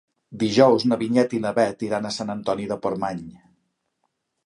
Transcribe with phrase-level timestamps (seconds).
[0.43, 3.25] Dijous na Vinyet i na Bet iran a Sant Antoni de Portmany.